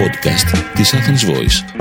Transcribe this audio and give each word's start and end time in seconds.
podcast 0.00 0.64
της 0.74 0.94
Athens 0.94 1.30
Voice. 1.30 1.80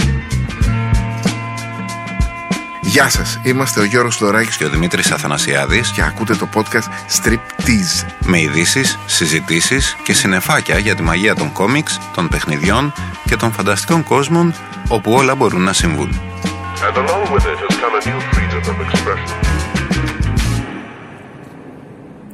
Γεια 2.82 3.10
σας, 3.10 3.40
είμαστε 3.44 3.80
ο 3.80 3.84
Γιώργος 3.84 4.16
Φλωράκης 4.16 4.58
και 4.58 4.66
ο 4.66 4.70
Δημήτρης 4.70 5.12
Αθανασιάδης 5.12 5.92
και 5.92 6.02
ακούτε 6.02 6.36
το 6.36 6.50
podcast 6.54 6.88
Striptease 7.18 8.08
με 8.26 8.42
ειδήσεις, 8.42 9.00
συζητήσεις 9.06 9.96
και 10.04 10.14
συνεφάκια 10.14 10.78
για 10.78 10.96
τη 10.96 11.02
μαγεία 11.02 11.36
των 11.36 11.52
κόμιξ, 11.52 12.00
των 12.16 12.28
παιχνιδιών 12.28 12.94
και 13.26 13.36
των 13.36 13.52
φανταστικών 13.52 14.04
κόσμων 14.04 14.54
όπου 14.88 15.12
όλα 15.12 15.36
μπορούν 15.36 15.62
να 15.62 15.74
συμβούν. 15.74 16.20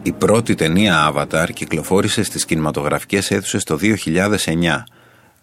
Η 0.02 0.12
πρώτη 0.12 0.55
ταινία 0.55 1.13
Avatar 1.13 1.48
κυκλοφόρησε 1.54 2.23
στις 2.23 2.45
κινηματογραφικές 2.45 3.31
αίθουσες 3.31 3.63
το 3.63 3.77
2009. 3.77 4.84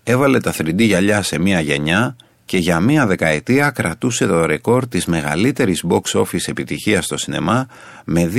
Έβαλε 0.04 0.40
τα 0.40 0.52
3D 0.58 0.78
γυαλιά 0.78 1.22
σε 1.22 1.38
μία 1.38 1.60
γενιά 1.60 2.16
και 2.44 2.56
για 2.58 2.80
μία 2.80 3.06
δεκαετία 3.06 3.70
κρατούσε 3.70 4.26
το 4.26 4.46
ρεκόρ 4.46 4.86
της 4.88 5.06
μεγαλύτερης 5.06 5.84
box 5.88 6.20
office 6.20 6.46
επιτυχίας 6.48 7.04
στο 7.04 7.16
σινεμά 7.16 7.66
με 8.04 8.30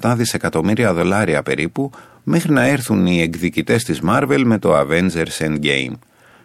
2,7 0.00 0.14
δισεκατομμύρια 0.16 0.94
δολάρια 0.94 1.42
περίπου 1.42 1.90
μέχρι 2.22 2.52
να 2.52 2.66
έρθουν 2.66 3.06
οι 3.06 3.20
εκδικητές 3.20 3.84
της 3.84 4.00
Marvel 4.08 4.42
με 4.44 4.58
το 4.58 4.78
Avengers 4.78 5.38
Endgame. 5.38 5.92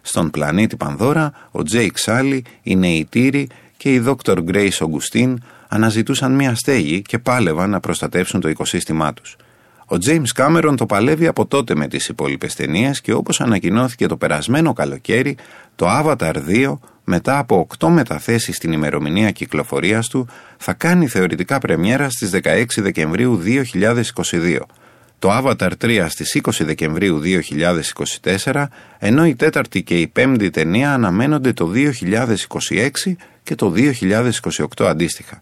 Στον 0.01 0.29
πλανήτη 0.29 0.75
Πανδώρα, 0.75 1.31
ο 1.51 1.59
Jake 1.71 2.05
Sully, 2.05 2.39
η 2.61 2.75
Νεϊτήρη 2.75 3.49
και 3.77 3.93
η 3.93 4.03
Dr. 4.05 4.37
Grace 4.51 4.69
Augustine 4.69 5.33
αναζητούσαν 5.67 6.35
μία 6.35 6.55
στέγη 6.55 7.01
και 7.01 7.19
πάλευαν 7.19 7.69
να 7.69 7.79
προστατεύσουν 7.79 8.41
το 8.41 8.49
οικοσύστημά 8.49 9.13
τους. 9.13 9.35
Ο 9.87 9.95
James 10.07 10.23
Cameron 10.35 10.73
το 10.77 10.85
παλεύει 10.85 11.27
από 11.27 11.45
τότε 11.45 11.75
με 11.75 11.87
τις 11.87 12.07
υπόλοιπες 12.07 12.55
ταινίες 12.55 13.01
και 13.01 13.13
όπως 13.13 13.41
ανακοινώθηκε 13.41 14.07
το 14.07 14.17
περασμένο 14.17 14.73
καλοκαίρι, 14.73 15.37
το 15.75 15.85
Avatar 15.89 16.35
2 16.47 16.77
μετά 17.03 17.37
από 17.37 17.67
8 17.79 17.87
μεταθέσεις 17.87 18.55
στην 18.55 18.71
ημερομηνία 18.71 19.31
κυκλοφορίας 19.31 20.07
του 20.07 20.27
θα 20.57 20.73
κάνει 20.73 21.07
θεωρητικά 21.07 21.57
πρεμιέρα 21.57 22.09
στις 22.09 22.31
16 22.43 22.65
Δεκεμβρίου 22.75 23.41
2022. 23.43 24.59
Το 25.19 25.29
Avatar 25.31 25.71
3 25.81 26.05
στις 26.09 26.41
20 26.43 26.49
Δεκεμβρίου 26.59 27.21
2024, 28.43 28.65
ενώ 28.99 29.25
η 29.25 29.35
τέταρτη 29.35 29.83
και 29.83 29.99
η 29.99 30.07
πέμπτη 30.07 30.49
ταινία 30.49 30.93
αναμένονται 30.93 31.53
το 31.53 31.71
2026 31.75 33.15
και 33.43 33.55
το 33.55 33.73
2028 33.75 34.85
αντίστοιχα. 34.85 35.41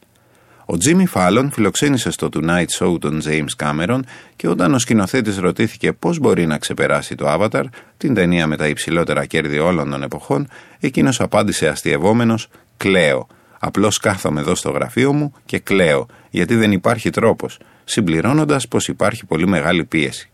Ο 0.66 0.78
Τζίμι 0.78 1.06
Φάλλον 1.06 1.52
φιλοξένησε 1.52 2.12
στο 2.12 2.30
Tonight 2.34 2.66
Show 2.80 3.00
τον 3.00 3.22
James 3.26 3.64
Cameron 3.64 4.00
και 4.36 4.48
όταν 4.48 4.74
ο 4.74 4.80
σκηνοθέτης 4.80 5.38
ρωτήθηκε 5.38 5.94
πώς 5.94 6.20
μπορεί 6.20 6.46
να 6.46 6.58
ξεπεράσει 6.58 7.16
το 7.16 7.26
Avatar, 7.28 7.64
την 7.98 8.14
ταινία 8.14 8.48
με 8.48 8.58
τα 8.58 8.68
υψηλότερα 8.68 9.26
κέρδη 9.26 9.60
όλων 9.60 9.90
των 9.90 10.04
εποχών, 10.04 10.48
εκείνος 10.80 11.20
απάντησε 11.20 11.68
αστειευόμενος: 11.68 12.48
Κλαίω. 12.78 13.28
Απλώς 13.60 13.98
κάθομαι 13.98 14.40
εδώ 14.40 14.56
στο 14.56 14.70
γραφείο 14.70 15.14
μου 15.14 15.34
και 15.46 15.60
κλαίω, 15.60 16.08
γιατί 16.30 16.56
δεν 16.56 16.72
υπάρχει 16.72 17.10
τρόπος, 17.10 17.60
συμπληρώνοντας 17.84 18.68
πως 18.68 18.88
υπάρχει 18.88 19.26
πολύ 19.26 19.48
μεγάλη 19.48 19.86
πίεση. 19.86 20.30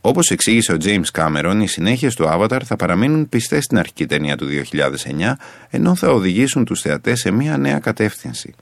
Όπως 0.00 0.30
εξήγησε 0.30 0.72
ο 0.72 0.76
James 0.84 1.10
Cameron, 1.12 1.58
οι 1.62 1.66
συνέχειες 1.66 2.14
του 2.14 2.24
Avatar 2.28 2.60
θα 2.64 2.76
παραμείνουν 2.76 3.28
πιστές 3.28 3.64
στην 3.64 3.78
αρχική 3.78 4.06
ταινία 4.06 4.36
του 4.36 4.46
2009, 4.46 5.36
ενώ 5.70 5.94
θα 5.94 6.10
οδηγήσουν 6.10 6.64
τους 6.64 6.80
θεατές 6.80 7.20
σε 7.20 7.30
μια 7.30 7.56
νέα 7.56 7.78
κατεύθυνση. 7.78 8.54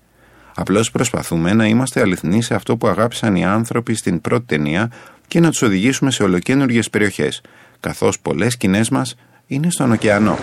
Απλώς 0.58 0.90
προσπαθούμε 0.90 1.52
να 1.52 1.66
είμαστε 1.66 2.00
αληθινοί 2.00 2.42
σε 2.42 2.54
αυτό 2.54 2.76
που 2.76 2.86
αγάπησαν 2.88 3.36
οι 3.36 3.44
άνθρωποι 3.44 3.94
στην 3.94 4.20
πρώτη 4.20 4.44
ταινία 4.46 4.90
και 5.26 5.40
να 5.40 5.50
τους 5.50 5.62
οδηγήσουμε 5.62 6.10
σε 6.10 6.22
ολοκένουργιες 6.22 6.90
περιοχές, 6.90 7.40
καθώς 7.80 8.20
πολλές 8.20 8.52
σκηνές 8.52 8.88
μας 8.88 9.14
είναι 9.47 9.70
στον 9.70 9.92
ωκεανό. 9.92 10.38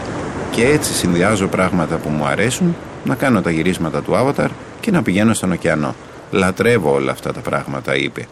Και 0.51 0.65
έτσι 0.65 0.93
συνδυάζω 0.93 1.47
πράγματα 1.47 1.95
που 1.95 2.09
μου 2.09 2.25
αρέσουν, 2.25 2.75
να 3.05 3.15
κάνω 3.15 3.41
τα 3.41 3.51
γυρίσματα 3.51 4.01
του 4.01 4.11
Avatar 4.15 4.49
και 4.79 4.91
να 4.91 5.01
πηγαίνω 5.01 5.33
στον 5.33 5.51
ωκεανό. 5.51 5.95
Λατρεύω 6.31 6.93
όλα 6.93 7.11
αυτά 7.11 7.33
τα 7.33 7.39
πράγματα, 7.39 7.95
είπε. 7.95 8.27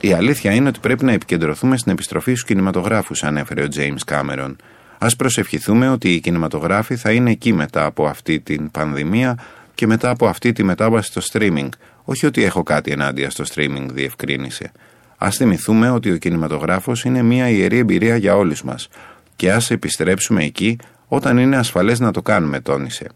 Η 0.00 0.12
αλήθεια 0.12 0.52
είναι 0.52 0.68
ότι 0.68 0.78
πρέπει 0.80 1.04
να 1.04 1.12
επικεντρωθούμε 1.12 1.76
στην 1.76 1.92
επιστροφή 1.92 2.30
στους 2.30 2.44
κινηματογράφους, 2.44 3.22
ανέφερε 3.22 3.62
ο 3.62 3.68
James 3.76 4.12
Cameron. 4.12 4.54
Α 4.98 5.08
προσευχηθούμε 5.16 5.88
ότι 5.88 6.14
οι 6.14 6.20
κινηματογράφοι 6.20 6.96
θα 6.96 7.12
είναι 7.12 7.30
εκεί 7.30 7.52
μετά 7.52 7.84
από 7.84 8.06
αυτή 8.06 8.40
την 8.40 8.70
πανδημία 8.70 9.38
και 9.76 9.86
μετά 9.86 10.10
από 10.10 10.26
αυτή 10.26 10.52
τη 10.52 10.62
μετάβαση 10.62 11.10
στο 11.10 11.20
streaming. 11.32 11.68
Όχι 12.04 12.26
ότι 12.26 12.44
έχω 12.44 12.62
κάτι 12.62 12.90
ενάντια 12.90 13.30
στο 13.30 13.44
streaming, 13.54 13.86
διευκρίνησε. 13.92 14.72
Α 15.18 15.30
θυμηθούμε 15.30 15.90
ότι 15.90 16.10
ο 16.10 16.16
κινηματογράφος 16.16 17.04
είναι 17.04 17.22
μια 17.22 17.48
ιερή 17.48 17.78
εμπειρία 17.78 18.16
για 18.16 18.36
όλους 18.36 18.62
μας. 18.62 18.88
Και 19.36 19.52
ας 19.52 19.70
επιστρέψουμε 19.70 20.44
εκεί 20.44 20.78
όταν 21.08 21.38
είναι 21.38 21.56
ασφαλές 21.56 22.00
να 22.00 22.10
το 22.10 22.22
κάνουμε, 22.22 22.60
τόνισε. 22.60 23.06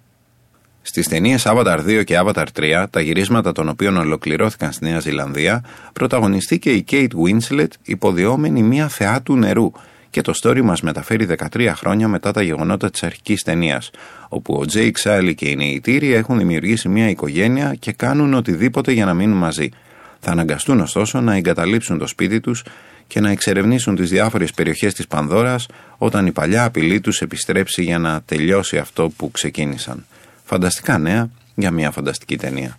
Στις 0.83 1.09
ταινίες 1.09 1.43
Avatar 1.47 1.79
2 1.87 2.05
και 2.05 2.21
Avatar 2.25 2.47
3, 2.53 2.87
τα 2.91 3.01
γυρίσματα 3.01 3.53
των 3.53 3.69
οποίων 3.69 3.97
ολοκληρώθηκαν 3.97 4.73
στη 4.73 4.85
Νέα 4.85 5.01
Ζηλανδία, 5.01 5.65
πρωταγωνιστήκε 5.93 6.71
η 6.71 6.85
Kate 6.91 7.09
Winslet 7.27 7.69
υποδιόμενη 7.83 8.63
μια 8.63 8.89
θεά 8.89 9.23
του 9.23 9.37
νερού 9.37 9.73
και 10.11 10.21
το 10.21 10.33
story 10.43 10.61
μας 10.63 10.81
μεταφέρει 10.81 11.27
13 11.55 11.73
χρόνια 11.77 12.09
μετά 12.09 12.33
τα 12.33 12.43
γεγονότα 12.43 12.91
της 12.91 13.03
αρχικής 13.03 13.43
ταινίας, 13.43 13.91
όπου 14.29 14.55
ο 14.55 14.67
Τζέι 14.67 14.91
Ξάλι 14.91 15.35
και 15.35 15.49
οι 15.49 15.57
νεητήροι 15.57 16.13
έχουν 16.13 16.39
δημιουργήσει 16.39 16.89
μια 16.89 17.09
οικογένεια 17.09 17.75
και 17.75 17.93
κάνουν 17.93 18.35
οτιδήποτε 18.35 18.93
για 18.93 19.05
να 19.05 19.15
μείνουν 19.15 19.39
μαζί. 19.39 19.69
Θα 20.21 20.31
αναγκαστούν 20.31 20.81
ωστόσο 20.81 21.21
να 21.21 21.35
εγκαταλείψουν 21.35 21.99
το 21.99 22.07
σπίτι 22.07 22.41
τους 22.41 22.65
και 23.07 23.21
να 23.21 23.31
εξερευνήσουν 23.31 23.95
τις 23.95 24.11
διάφορες 24.11 24.53
περιοχές 24.53 24.95
της 24.95 25.07
Πανδώρας 25.07 25.67
όταν 25.99 26.27
η 26.27 26.33
παλιά 26.33 26.65
απειλή 26.65 27.01
τους 27.01 27.21
επιστρέψει 27.21 27.83
για 27.83 27.99
να 27.99 28.23
τελειώσει 28.25 28.79
αυτό 28.79 29.13
που 29.17 29.31
ξεκίνησαν. 29.31 30.07
Φανταστικά 30.45 30.99
νέα 30.99 31.31
για 31.55 31.71
μια 31.71 31.91
φανταστική 31.91 32.37
ταινία. 32.37 32.79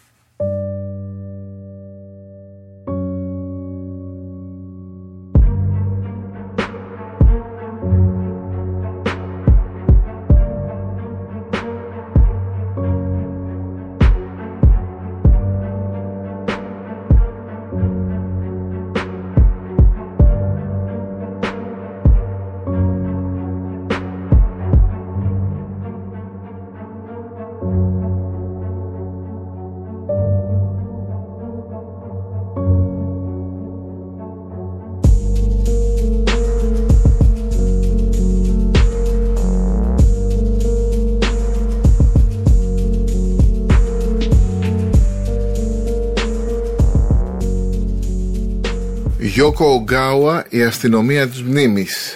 Γιώκο 49.42 49.66
Ογκάουα, 49.66 50.46
η 50.50 50.64
αστυνομία 50.64 51.28
της 51.28 51.42
μνήμης. 51.44 52.14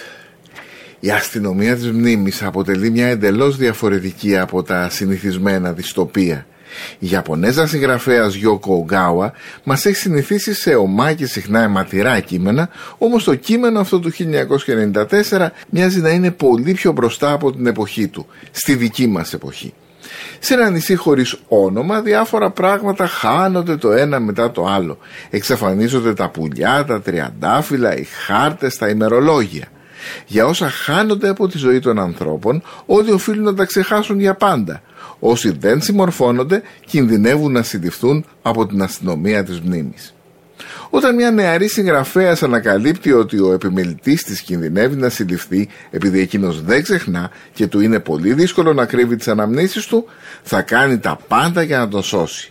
Η 1.00 1.10
αστυνομία 1.10 1.74
της 1.74 1.90
μνήμης 1.90 2.42
αποτελεί 2.42 2.90
μια 2.90 3.06
εντελώς 3.06 3.56
διαφορετική 3.56 4.36
από 4.36 4.62
τα 4.62 4.88
συνηθισμένα 4.90 5.72
δυστοπία. 5.72 6.46
Η 6.98 7.08
Ιαπωνέζα 7.10 7.66
συγγραφέας 7.66 8.34
Γιώκο 8.34 8.74
Ογκάουα 8.74 9.32
μας 9.64 9.86
έχει 9.86 9.96
συνηθίσει 9.96 10.54
σε 10.54 10.74
ομά 10.74 11.12
και 11.12 11.26
συχνά 11.26 11.62
αιματηρά 11.62 12.20
κείμενα, 12.20 12.68
όμως 12.98 13.24
το 13.24 13.34
κείμενο 13.34 13.80
αυτό 13.80 14.00
του 14.00 14.10
1994 14.10 15.52
μοιάζει 15.70 16.00
να 16.00 16.10
είναι 16.10 16.30
πολύ 16.30 16.72
πιο 16.72 16.92
μπροστά 16.92 17.32
από 17.32 17.52
την 17.52 17.66
εποχή 17.66 18.08
του, 18.08 18.26
στη 18.50 18.74
δική 18.74 19.06
μας 19.06 19.32
εποχή. 19.32 19.72
Σε 20.38 20.54
ένα 20.54 20.70
νησί 20.70 20.94
χωρίς 20.94 21.36
όνομα 21.48 22.00
διάφορα 22.00 22.50
πράγματα 22.50 23.06
χάνονται 23.06 23.76
το 23.76 23.92
ένα 23.92 24.20
μετά 24.20 24.50
το 24.50 24.66
άλλο. 24.66 24.98
Εξαφανίζονται 25.30 26.14
τα 26.14 26.28
πουλιά, 26.28 26.84
τα 26.84 27.00
τριαντάφυλλα, 27.00 27.96
οι 27.96 28.04
χάρτες, 28.04 28.76
τα 28.76 28.88
ημερολόγια. 28.88 29.66
Για 30.26 30.46
όσα 30.46 30.70
χάνονται 30.70 31.28
από 31.28 31.48
τη 31.48 31.58
ζωή 31.58 31.78
των 31.78 31.98
ανθρώπων, 31.98 32.62
όλοι 32.86 33.10
οφείλουν 33.10 33.44
να 33.44 33.54
τα 33.54 33.64
ξεχάσουν 33.64 34.20
για 34.20 34.34
πάντα. 34.34 34.82
Όσοι 35.18 35.50
δεν 35.58 35.82
συμμορφώνονται, 35.82 36.62
κινδυνεύουν 36.86 37.52
να 37.52 37.62
συντηφθούν 37.62 38.24
από 38.42 38.66
την 38.66 38.82
αστυνομία 38.82 39.44
της 39.44 39.60
μνήμης. 39.60 40.15
Όταν 40.90 41.14
μια 41.14 41.30
νεαρή 41.30 41.68
συγγραφέας 41.68 42.42
ανακαλύπτει 42.42 43.12
ότι 43.12 43.40
ο 43.40 43.52
επιμελητής 43.52 44.22
της 44.22 44.40
κινδυνεύει 44.40 44.96
να 44.96 45.08
συλληφθεί 45.08 45.68
επειδή 45.90 46.20
εκείνος 46.20 46.62
δεν 46.62 46.82
ξεχνά 46.82 47.30
και 47.52 47.66
του 47.66 47.80
είναι 47.80 48.00
πολύ 48.00 48.32
δύσκολο 48.32 48.72
να 48.72 48.86
κρύβει 48.86 49.16
τις 49.16 49.28
αναμνήσεις 49.28 49.86
του, 49.86 50.06
θα 50.42 50.62
κάνει 50.62 50.98
τα 50.98 51.18
πάντα 51.28 51.62
για 51.62 51.78
να 51.78 51.88
τον 51.88 52.02
σώσει. 52.02 52.50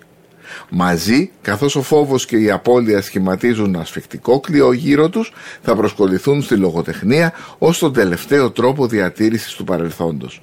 Μαζί, 0.69 1.31
καθώς 1.42 1.75
ο 1.75 1.81
φόβος 1.81 2.25
και 2.25 2.38
η 2.38 2.52
απώλεια 2.52 3.02
σχηματίζουν 3.02 3.75
ασφικτικό 3.75 4.40
κλειό 4.40 4.72
γύρω 4.72 5.10
τους, 5.10 5.34
θα 5.62 5.75
προσκοληθούν 5.75 6.42
στη 6.42 6.56
λογοτεχνία 6.56 7.34
ως 7.57 7.80
τον 7.80 7.94
τελευταίο 7.94 8.52
τρόπο 8.52 8.88
διατήρησης 8.88 9.54
του 9.54 9.63
παρελθόντος. 9.63 10.42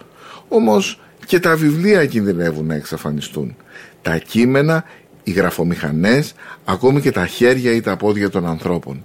Όμως 0.48 1.00
και 1.26 1.40
τα 1.40 1.56
βιβλία 1.56 2.06
κινδυνεύουν 2.06 2.66
να 2.66 2.74
εξαφανιστούν. 2.74 3.56
Τα 4.02 4.16
κείμενα, 4.16 4.84
οι 5.24 5.30
γραφομηχανές, 5.30 6.34
ακόμη 6.64 7.00
και 7.00 7.10
τα 7.10 7.26
χέρια 7.26 7.72
ή 7.72 7.80
τα 7.80 7.96
πόδια 7.96 8.30
των 8.30 8.46
ανθρώπων. 8.46 9.04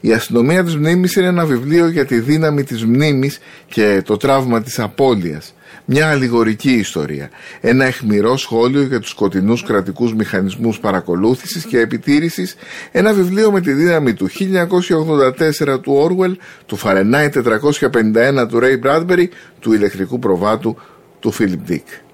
Η 0.00 0.12
αστυνομία 0.12 0.64
της 0.64 0.76
μνήμης 0.76 1.16
είναι 1.16 1.26
ένα 1.26 1.44
βιβλίο 1.44 1.88
για 1.88 2.06
τη 2.06 2.20
δύναμη 2.20 2.64
της 2.64 2.84
μνήμης 2.84 3.38
και 3.66 4.02
το 4.04 4.16
τραύμα 4.16 4.62
της 4.62 4.78
απώλειας. 4.78 5.54
Μια 5.84 6.10
αλληγορική 6.10 6.70
ιστορία. 6.70 7.30
Ένα 7.60 7.84
εχμηρό 7.84 8.36
σχόλιο 8.36 8.82
για 8.82 9.00
τους 9.00 9.10
σκοτεινούς 9.10 9.62
κρατικούς 9.62 10.14
μηχανισμούς 10.14 10.78
παρακολούθησης 10.78 11.64
και 11.64 11.78
επιτήρησης. 11.78 12.56
Ένα 12.92 13.12
βιβλίο 13.12 13.50
με 13.50 13.60
τη 13.60 13.72
δύναμη 13.72 14.14
του 14.14 14.28
1984 14.28 15.80
του 15.80 16.08
Orwell, 16.08 16.36
του 16.66 16.78
Fahrenheit 16.78 17.30
451 17.32 18.46
του 18.48 18.60
Ray 18.62 18.86
Bradbury, 18.86 19.26
του 19.60 19.72
ηλεκτρικού 19.72 20.18
προβάτου 20.18 20.76
του 21.20 21.34
Philip 21.38 21.70
Dick. 21.70 22.07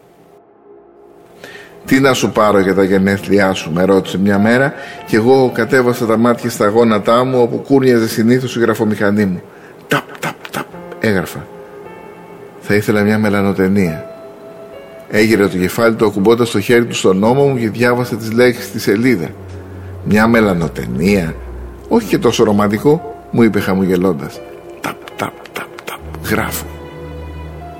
Τι 1.86 2.00
να 2.00 2.12
σου 2.12 2.30
πάρω 2.30 2.60
για 2.60 2.74
τα 2.74 2.84
γενέθλιά 2.84 3.52
σου, 3.52 3.72
με 3.72 3.84
ρώτησε 3.84 4.18
μια 4.18 4.38
μέρα 4.38 4.72
και 5.06 5.16
εγώ 5.16 5.50
κατέβασα 5.54 6.06
τα 6.06 6.16
μάτια 6.16 6.50
στα 6.50 6.68
γόνατά 6.68 7.24
μου 7.24 7.42
όπου 7.42 7.56
κούρνιαζε 7.56 8.08
συνήθως 8.08 8.56
η 8.56 8.60
γραφομηχανή 8.60 9.24
μου. 9.24 9.42
Ταπ, 9.88 10.18
ταπ, 10.20 10.34
ταπ, 10.50 10.66
έγραφα. 11.00 11.46
Θα 12.60 12.74
ήθελα 12.74 13.02
μια 13.02 13.18
μελανοτενία. 13.18 14.08
Έγειρε 15.10 15.46
το 15.46 15.56
κεφάλι 15.56 15.94
του 15.94 16.06
ακουμπώντας 16.06 16.50
το 16.50 16.60
χέρι 16.60 16.84
του 16.84 16.94
στον 16.94 17.18
νόμο 17.18 17.46
μου 17.46 17.58
και 17.58 17.70
διάβασε 17.70 18.16
τις 18.16 18.32
λέξεις 18.32 18.64
στη 18.64 18.78
σελίδα. 18.80 19.28
Μια 20.04 20.26
μελανοτενία. 20.26 21.34
Όχι 21.88 22.08
και 22.08 22.18
τόσο 22.18 22.44
ρομαντικό, 22.44 23.14
μου 23.30 23.42
είπε 23.42 23.60
χαμογελώντας. 23.60 24.40
Ταπ, 24.80 24.96
ταπ, 25.16 25.32
ταπ, 25.52 25.80
ταπ, 25.84 26.26
γράφω. 26.30 26.66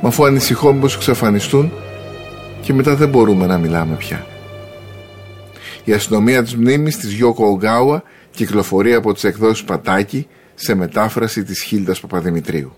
Μα 0.01 0.09
αφού 0.09 0.25
ανησυχώ 0.25 0.73
μήπως 0.73 0.95
εξαφανιστούν, 0.95 1.73
και 2.65 2.73
μετά 2.73 2.97
δεν 2.97 3.09
μπορούμε 3.09 3.47
να 3.47 3.59
μιλάμε 3.59 3.95
πια. 3.95 4.27
Η 5.85 5.93
αστυνομία 5.93 6.43
της 6.43 6.57
μνήμης 6.57 6.97
της 6.97 7.13
Γιώκο 7.13 7.47
Ογκάουα 7.47 8.03
κυκλοφορεί 8.31 8.95
από 8.95 9.13
τις 9.13 9.25
εκδόσεις 9.25 9.65
Πατάκη 9.65 10.27
σε 10.55 10.75
μετάφραση 10.75 11.43
της 11.43 11.63
Χίλτας 11.63 12.01
Παπαδημητρίου. 12.01 12.77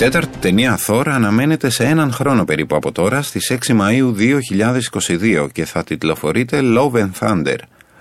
Τέταρτη 0.00 0.38
ταινία 0.38 0.78
Thor 0.86 1.02
αναμένεται 1.06 1.70
σε 1.70 1.84
έναν 1.84 2.12
χρόνο 2.12 2.44
περίπου 2.44 2.76
από 2.76 2.92
τώρα 2.92 3.22
στις 3.22 3.52
6 3.66 3.80
Μαΐου 3.80 4.12
2022 5.42 5.48
και 5.52 5.64
θα 5.64 5.84
τιτλοφορείται 5.84 6.60
Love 6.62 6.92
and 6.92 7.10
Thunder. 7.20 7.56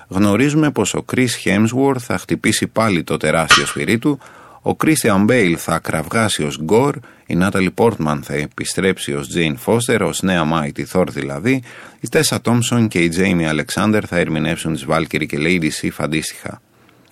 Γνωρίζουμε 0.07 0.71
πως 0.71 0.93
ο 0.93 1.05
Chris 1.13 1.27
Hemsworth 1.43 1.99
θα 1.99 2.17
χτυπήσει 2.17 2.67
πάλι 2.67 3.03
το 3.03 3.17
τεράστιο 3.17 3.65
σφυρί 3.65 3.97
του, 3.97 4.19
ο 4.61 4.71
Christian 4.83 5.25
Bale 5.29 5.55
θα 5.57 5.79
κραυγάσει 5.79 6.43
ως 6.43 6.61
Gore, 6.69 6.95
η 7.25 7.37
Natalie 7.41 7.73
Portman 7.75 8.19
θα 8.21 8.33
επιστρέψει 8.33 9.13
ως 9.13 9.27
Jane 9.35 9.55
Foster, 9.65 9.99
ως 10.01 10.21
νέα 10.21 10.43
Mighty 10.53 10.83
Thor 10.93 11.07
δηλαδή, 11.07 11.61
η 11.99 12.07
Tessa 12.11 12.37
Thompson 12.43 12.87
και 12.87 12.99
η 12.99 13.11
Jamie 13.17 13.59
Alexander 13.59 14.01
θα 14.07 14.17
ερμηνεύσουν 14.17 14.73
τις 14.73 14.85
Valkyrie 14.89 15.25
και 15.27 15.37
Lady 15.39 15.69
Sif 15.81 15.93
αντίστοιχα. 15.97 16.61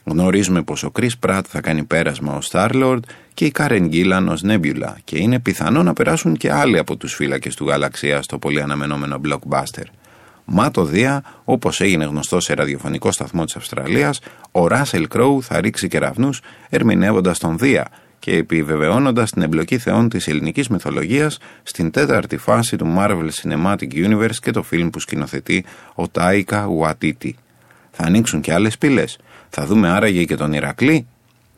Γνωρίζουμε 0.09 0.61
πως 0.61 0.83
ο 0.83 0.91
Chris 0.99 1.27
Pratt 1.27 1.41
θα 1.47 1.61
κάνει 1.61 1.83
πέρασμα 1.83 2.35
ως 2.35 2.49
Star-Lord 2.51 2.99
και 3.33 3.45
η 3.45 3.51
Karen 3.57 3.89
Gillan 3.91 4.25
ως 4.29 4.41
Nebula 4.45 4.93
και 5.03 5.17
είναι 5.17 5.39
πιθανό 5.39 5.83
να 5.83 5.93
περάσουν 5.93 6.37
και 6.37 6.51
άλλοι 6.51 6.77
από 6.77 6.95
τους 6.95 7.13
φύλακες 7.13 7.55
του 7.55 7.67
γαλαξία 7.67 8.21
στο 8.21 8.37
πολύ 8.37 8.61
αναμενόμενο 8.61 9.21
blockbuster. 9.25 9.83
Μα 10.45 10.71
το 10.71 10.83
Δία, 10.85 11.23
όπως 11.43 11.81
έγινε 11.81 12.05
γνωστό 12.05 12.39
σε 12.39 12.53
ραδιοφωνικό 12.53 13.11
σταθμό 13.11 13.45
της 13.45 13.55
Αυστραλίας, 13.55 14.19
ο 14.51 14.65
Russell 14.69 15.05
Crowe 15.15 15.39
θα 15.41 15.61
ρίξει 15.61 15.87
κεραυνούς 15.87 16.41
ερμηνεύοντας 16.69 17.39
τον 17.39 17.57
Δία 17.57 17.87
και 18.19 18.35
επιβεβαιώνοντας 18.35 19.31
την 19.31 19.41
εμπλοκή 19.41 19.77
θεών 19.77 20.09
της 20.09 20.27
ελληνικής 20.27 20.67
μυθολογίας 20.67 21.37
στην 21.63 21.91
τέταρτη 21.91 22.37
φάση 22.37 22.75
του 22.75 22.95
Marvel 22.97 23.29
Cinematic 23.41 23.93
Universe 23.93 24.35
και 24.41 24.51
το 24.51 24.63
φιλμ 24.63 24.89
που 24.89 24.99
σκηνοθετεί 24.99 25.65
ο 25.95 26.07
Τάικα 26.07 26.67
Waititi. 26.81 27.31
Θα 27.91 28.03
ανοίξουν 28.03 28.41
και 28.41 28.53
άλλες 28.53 28.77
πύλες. 28.77 29.17
Θα 29.49 29.65
δούμε 29.65 29.89
άραγε 29.89 30.23
και 30.23 30.35
τον 30.35 30.53
Ηρακλή. 30.53 31.07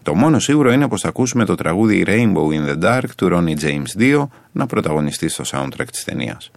Το 0.04 0.16
μόνο 0.16 0.40
σίγουρο 0.40 0.72
είναι 0.72 0.88
πως 0.88 1.02
θα 1.02 1.08
ακούσουμε 1.08 1.46
το 1.46 1.56
τραγούδι 1.56 2.04
Rainbow 2.08 2.54
in 2.54 2.70
the 2.70 2.84
Dark 2.84 3.10
του 3.18 3.30
Ronnie 3.32 3.64
James 3.64 4.02
2 4.02 4.28
να 4.52 4.66
πρωταγωνιστεί 4.66 5.30
στο 5.30 5.44
soundtrack 5.52 5.88
της 5.92 6.04
ταινίας. 6.04 6.52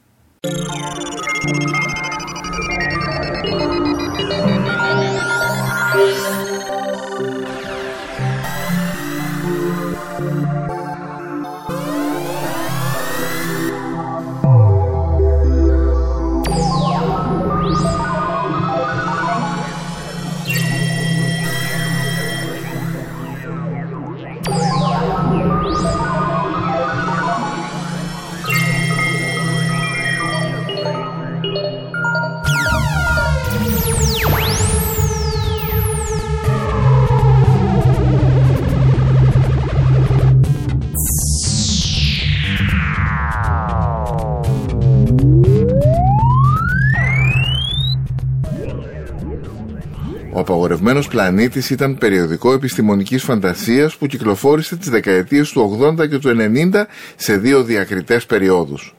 Απαγορευμένος 50.42 51.08
πλανήτης 51.08 51.70
ήταν 51.70 51.98
περιοδικό 51.98 52.52
επιστημονικής 52.52 53.22
φαντασίας 53.22 53.96
που 53.96 54.06
κυκλοφόρησε 54.06 54.76
τις 54.76 54.90
δεκαετίες 54.90 55.50
του 55.50 55.78
80 56.00 56.08
και 56.08 56.18
του 56.18 56.28
90 56.28 56.86
σε 57.16 57.36
δύο 57.36 57.62
διακριτές 57.62 58.26
περιόδους. 58.26 58.94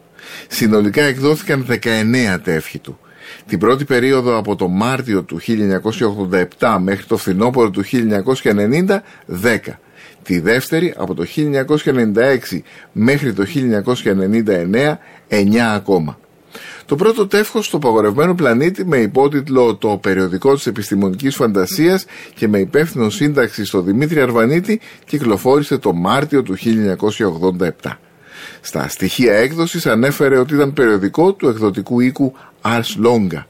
Συνολικά 0.48 1.02
εκδόθηκαν 1.04 1.66
19 1.68 2.40
τεύχη 2.44 2.80
του. 2.80 3.00
Την 3.48 3.60
πρώτη 3.60 3.86
περίοδο 3.86 4.38
από 4.38 4.56
το 4.56 4.68
Μάρτιο 4.68 5.24
του 5.24 5.40
1987 6.60 6.78
μέχρι 6.80 7.06
το 7.06 7.18
φθινόπωρο 7.18 7.70
του 7.70 7.84
1990, 7.84 9.02
10. 9.44 9.80
Τη 10.24 10.40
δεύτερη 10.40 10.94
από 10.98 11.14
το 11.14 11.26
1996 11.36 12.62
μέχρι 12.92 13.34
το 13.34 13.46
1999, 13.46 15.00
9 15.28 15.58
ακόμα. 15.76 16.18
Το 16.86 16.96
πρώτο 16.96 17.28
τεύχος 17.28 17.66
στο 17.66 17.80
παγορευμένο 17.80 18.36
πλανήτη 18.36 18.86
με 18.86 18.98
υπότιτλο 18.98 19.76
«Το 19.76 19.98
περιοδικό 20.02 20.54
της 20.54 20.68
επιστημονικής 20.68 21.36
φαντασίας» 21.36 22.06
και 22.36 22.48
με 22.48 22.60
υπεύθυνο 22.60 23.10
σύνταξη 23.10 23.66
στο 23.66 23.82
Δημήτρη 23.82 24.22
Αρβανίτη 24.22 24.80
κυκλοφόρησε 25.06 25.78
το 25.78 25.94
Μάρτιο 25.94 26.44
του 26.44 26.56
1987. 27.82 27.98
Στα 28.62 28.88
στοιχεία 28.88 29.34
έκδοσης 29.34 29.86
ανέφερε 29.86 30.38
ότι 30.38 30.54
ήταν 30.54 30.74
περιοδικό 30.74 31.34
του 31.34 31.48
εκδοτικού 31.48 32.00
οίκου 32.00 32.34
Ars 32.62 33.06
Longa. 33.06 33.44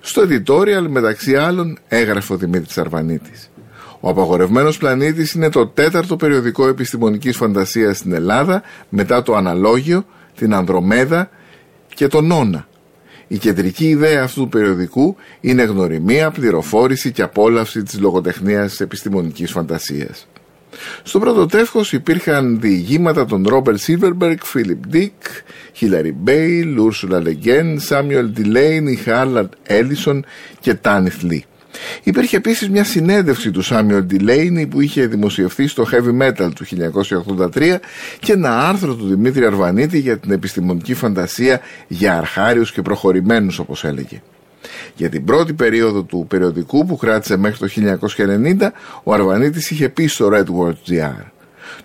Στο 0.00 0.22
editorial 0.22 0.86
μεταξύ 0.88 1.36
άλλων 1.36 1.78
έγραφε 1.88 2.32
ο 2.32 2.36
Δημήτρης 2.36 2.78
Αρβανίτης. 2.78 3.50
Ο 4.00 4.08
απαγορευμένος 4.08 4.78
πλανήτης 4.78 5.32
είναι 5.32 5.50
το 5.50 5.66
τέταρτο 5.66 6.16
περιοδικό 6.16 6.68
επιστημονικής 6.68 7.36
φαντασίας 7.36 7.96
στην 7.96 8.12
Ελλάδα 8.12 8.62
μετά 8.88 9.22
το 9.22 9.34
Αναλόγιο, 9.34 10.06
την 10.36 10.54
Ανδρομέδα 10.54 11.30
και 11.96 12.06
τον 12.08 12.26
Νόνα. 12.26 12.68
Η 13.26 13.38
κεντρική 13.38 13.88
ιδέα 13.88 14.22
αυτού 14.22 14.40
του 14.40 14.48
περιοδικού 14.48 15.16
είναι 15.40 15.62
γνωριμία, 15.62 16.30
πληροφόρηση 16.30 17.12
και 17.12 17.22
απόλαυση 17.22 17.82
της 17.82 18.00
λογοτεχνίας 18.00 18.70
της 18.70 18.80
επιστημονικής 18.80 19.50
φαντασίας. 19.50 20.26
Στο 21.02 21.18
πρώτο 21.18 21.46
τεύχος 21.46 21.92
υπήρχαν 21.92 22.60
διηγήματα 22.60 23.24
των 23.24 23.44
Ρόμπερτ 23.48 23.76
Σίλβερμπεργκ, 23.76 24.38
Φίλιπ 24.42 24.86
Ντίκ, 24.86 25.12
Χίλαρι 25.72 26.12
Μπέιλ, 26.12 26.78
Ούρσουλα 26.78 27.20
Λεγκέν, 27.20 27.80
Σάμιουελ 27.80 28.30
Ντιλέινι, 28.30 28.98
Χάρλαντ 28.98 29.52
Έλισον 29.62 30.24
και 30.60 30.74
Τάνιθ 30.74 31.22
Λί. 31.22 31.44
Υπήρχε 32.02 32.36
επίσης 32.36 32.68
μια 32.68 32.84
συνέντευξη 32.84 33.50
του 33.50 33.62
Σάμιουελ 33.62 34.04
Ντιλέινι 34.04 34.66
που 34.66 34.80
είχε 34.80 35.06
δημοσιευθεί 35.06 35.66
στο 35.66 35.86
Heavy 35.92 36.22
Metal 36.22 36.50
του 36.54 36.64
1983 37.54 37.76
και 38.20 38.32
ένα 38.32 38.68
άρθρο 38.68 38.94
του 38.94 39.06
Δημήτρη 39.06 39.46
Αρβανίτη 39.46 39.98
για 39.98 40.18
την 40.18 40.30
επιστημονική 40.30 40.94
φαντασία 40.94 41.60
για 41.88 42.16
αρχάριους 42.16 42.72
και 42.72 42.82
προχωρημένους 42.82 43.58
όπως 43.58 43.84
έλεγε. 43.84 44.22
Για 44.96 45.08
την 45.08 45.24
πρώτη 45.24 45.52
περίοδο 45.52 46.02
του 46.02 46.26
περιοδικού 46.28 46.86
που 46.86 46.96
κράτησε 46.96 47.36
μέχρι 47.36 47.58
το 47.58 47.98
1990 48.60 48.68
ο 49.02 49.12
Αρβανίτης 49.12 49.70
είχε 49.70 49.88
πει 49.88 50.06
στο 50.06 50.30
Red 50.32 50.44
GR 50.88 51.35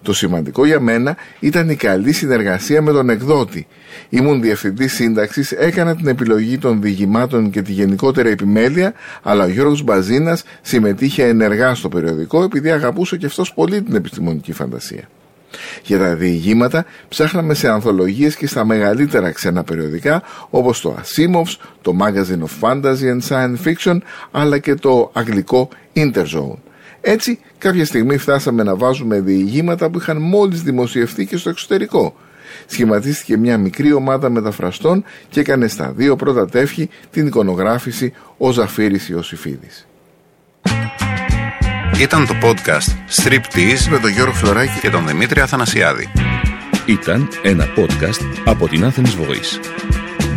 το 0.01 0.13
σημαντικό 0.13 0.65
για 0.65 0.79
μένα 0.79 1.17
ήταν 1.39 1.69
η 1.69 1.75
καλή 1.75 2.11
συνεργασία 2.11 2.81
με 2.81 2.91
τον 2.91 3.09
εκδότη. 3.09 3.67
Ήμουν 4.09 4.41
διευθυντής 4.41 4.93
σύνταξης, 4.93 5.51
έκανα 5.51 5.95
την 5.95 6.07
επιλογή 6.07 6.57
των 6.57 6.81
διηγημάτων 6.81 7.49
και 7.49 7.61
τη 7.61 7.71
γενικότερη 7.71 8.29
επιμέλεια, 8.29 8.93
αλλά 9.21 9.43
ο 9.43 9.47
Γιώργος 9.47 9.83
Μπαζίνας 9.83 10.43
συμμετείχε 10.61 11.23
ενεργά 11.23 11.75
στο 11.75 11.89
περιοδικό 11.89 12.43
επειδή 12.43 12.71
αγαπούσε 12.71 13.17
και 13.17 13.25
αυτός 13.25 13.53
πολύ 13.53 13.81
την 13.81 13.95
επιστημονική 13.95 14.53
φαντασία. 14.53 15.07
Για 15.83 15.97
τα 15.97 16.15
διηγήματα 16.15 16.85
ψάχναμε 17.07 17.53
σε 17.53 17.69
ανθολογίες 17.69 18.35
και 18.35 18.47
στα 18.47 18.65
μεγαλύτερα 18.65 19.31
ξένα 19.31 19.63
περιοδικά 19.63 20.23
όπως 20.49 20.81
το 20.81 20.95
Asimov's, 20.97 21.55
το 21.81 21.95
Magazine 21.99 22.43
of 22.43 22.69
Fantasy 22.69 23.19
and 23.19 23.21
Science 23.29 23.55
Fiction 23.65 23.97
αλλά 24.31 24.57
και 24.57 24.75
το 24.75 25.11
αγγλικό 25.13 25.69
Interzone. 25.95 26.70
Έτσι, 27.01 27.39
κάποια 27.57 27.85
στιγμή 27.85 28.17
φτάσαμε 28.17 28.63
να 28.63 28.75
βάζουμε 28.75 29.19
διηγήματα 29.19 29.89
που 29.89 29.97
είχαν 29.99 30.17
μόλις 30.17 30.61
δημοσιευτεί 30.61 31.25
και 31.25 31.37
στο 31.37 31.49
εξωτερικό. 31.49 32.15
Σχηματίστηκε 32.65 33.37
μια 33.37 33.57
μικρή 33.57 33.93
ομάδα 33.93 34.29
μεταφραστών 34.29 35.03
και 35.29 35.39
έκανε 35.39 35.67
στα 35.67 35.91
δύο 35.95 36.15
πρώτα 36.15 36.49
τεύχη 36.49 36.89
την 37.11 37.27
εικονογράφηση 37.27 38.13
ο 38.37 38.51
Ζαφύρης 38.51 39.09
Ιωσήφιδης. 39.09 39.87
Ήταν 41.99 42.27
το 42.27 42.33
podcast 42.41 43.21
Strip 43.21 43.43
με 43.89 43.99
τον 43.99 44.09
Γιώργο 44.09 44.33
Φλωράκη 44.33 44.79
και 44.79 44.89
τον 44.89 45.07
Δημήτρη 45.07 45.41
Αθανασιάδη. 45.41 46.07
Ήταν 46.85 47.27
ένα 47.43 47.65
podcast 47.77 48.41
από 48.45 48.67
την 48.67 48.85
Athens 48.85 48.99
Voice. 48.99 50.00